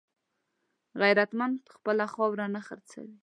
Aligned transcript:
غیرتمند 1.01 1.57
خپله 1.75 2.05
خاوره 2.13 2.45
نه 2.55 2.61
خرڅوي 2.67 3.15